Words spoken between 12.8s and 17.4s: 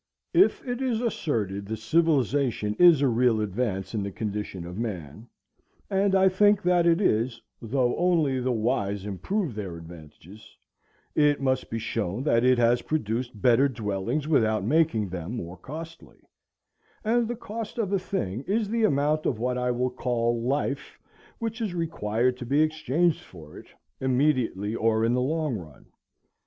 produced better dwellings without making them more costly; and the